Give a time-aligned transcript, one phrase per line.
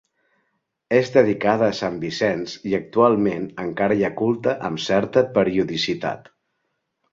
[0.99, 6.35] És dedicada a Sant Vicenç i actualment encara hi ha culte amb certa periodicitat.